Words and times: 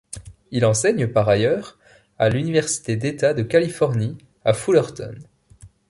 Il 0.49 0.65
enseigne 0.65 1.05
par 1.05 1.29
ailleurs 1.29 1.77
à 2.17 2.27
l'Université 2.29 2.95
d'État 2.97 3.35
de 3.35 3.43
Californie 3.43 4.17
à 4.43 4.53
Fullerton. 4.53 5.15